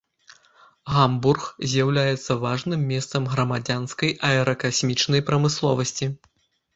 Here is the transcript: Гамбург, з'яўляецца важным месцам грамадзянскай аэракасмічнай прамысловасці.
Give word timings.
Гамбург, 0.91 1.41
з'яўляецца 1.73 2.37
важным 2.45 2.81
месцам 2.93 3.27
грамадзянскай 3.33 4.15
аэракасмічнай 4.31 5.21
прамысловасці. 5.29 6.05